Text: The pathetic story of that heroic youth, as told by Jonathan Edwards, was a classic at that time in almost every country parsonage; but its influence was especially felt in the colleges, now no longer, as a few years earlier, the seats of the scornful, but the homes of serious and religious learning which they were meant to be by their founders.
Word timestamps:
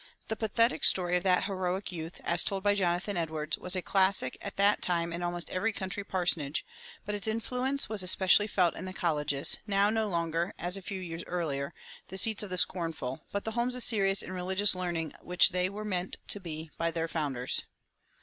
The 0.29 0.35
pathetic 0.35 0.83
story 0.83 1.15
of 1.15 1.21
that 1.25 1.43
heroic 1.43 1.91
youth, 1.91 2.19
as 2.23 2.43
told 2.43 2.63
by 2.63 2.73
Jonathan 2.73 3.17
Edwards, 3.17 3.59
was 3.59 3.75
a 3.75 3.83
classic 3.83 4.35
at 4.41 4.55
that 4.55 4.81
time 4.81 5.13
in 5.13 5.21
almost 5.21 5.51
every 5.51 5.71
country 5.71 6.03
parsonage; 6.03 6.65
but 7.05 7.13
its 7.13 7.27
influence 7.27 7.87
was 7.87 8.01
especially 8.01 8.47
felt 8.47 8.75
in 8.75 8.85
the 8.85 8.93
colleges, 8.93 9.57
now 9.67 9.91
no 9.91 10.07
longer, 10.07 10.55
as 10.57 10.75
a 10.75 10.81
few 10.81 10.99
years 10.99 11.23
earlier, 11.27 11.71
the 12.07 12.17
seats 12.17 12.41
of 12.41 12.49
the 12.49 12.57
scornful, 12.57 13.27
but 13.31 13.43
the 13.45 13.51
homes 13.51 13.75
of 13.75 13.83
serious 13.83 14.23
and 14.23 14.33
religious 14.33 14.73
learning 14.73 15.13
which 15.21 15.49
they 15.49 15.69
were 15.69 15.85
meant 15.85 16.17
to 16.29 16.39
be 16.39 16.71
by 16.79 16.89
their 16.89 17.07
founders. 17.07 17.61